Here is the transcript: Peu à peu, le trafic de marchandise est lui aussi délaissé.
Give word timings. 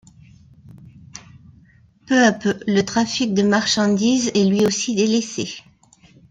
Peu 2.07 2.23
à 2.23 2.31
peu, 2.31 2.59
le 2.65 2.81
trafic 2.81 3.35
de 3.35 3.43
marchandise 3.43 4.31
est 4.33 4.45
lui 4.45 4.65
aussi 4.65 4.95
délaissé. 4.95 5.63